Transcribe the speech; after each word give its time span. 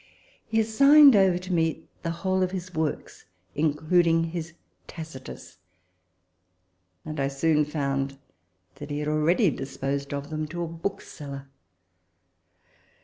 He 0.47 0.59
assigned 0.59 1.15
over 1.15 1.37
to 1.37 1.53
me 1.53 1.83
the 2.01 2.09
whole 2.09 2.41
of 2.41 2.49
his 2.49 2.73
works, 2.73 3.25
including 3.53 4.23
his 4.23 4.53
Tacitus; 4.87 5.59
and 7.05 7.19
I 7.19 7.27
soon 7.27 7.65
found 7.65 8.17
that 8.77 8.89
he 8.89 8.97
had 8.97 9.07
already 9.07 9.51
disposed 9.51 10.11
of 10.11 10.31
them 10.31 10.47
to 10.47 10.63
a 10.63 10.67
bookseller 10.67 11.49